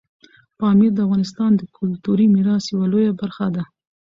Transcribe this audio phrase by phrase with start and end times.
[0.59, 3.63] پامیر د افغانستان د کلتوري میراث یوه لویه برخه ده.